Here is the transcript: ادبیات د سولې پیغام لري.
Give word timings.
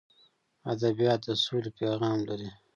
ادبیات 0.73 1.19
د 1.25 1.27
سولې 1.43 1.71
پیغام 1.79 2.19
لري. 2.29 2.49